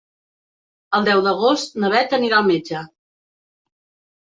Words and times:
El 0.99 1.05
deu 1.07 1.21
d'agost 1.27 1.77
na 1.85 1.93
Beth 1.97 2.17
anirà 2.19 2.41
al 2.41 2.51
metge. 2.51 2.85